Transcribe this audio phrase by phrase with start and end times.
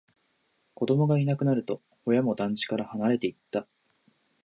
[0.73, 3.67] 子供がいなくなると、親も団地から離れていった